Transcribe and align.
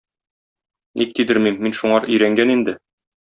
Ник 1.01 1.13
тидермим, 1.19 1.59
мин 1.67 1.77
шуңар 1.81 2.09
өйрәнгән 2.15 2.55
инде. 2.59 2.75